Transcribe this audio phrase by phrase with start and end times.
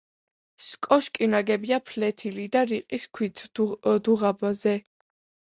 [0.85, 4.79] კოშკი ნაგებია ფლეთილი და რიყის ქვით, დუღაბზე.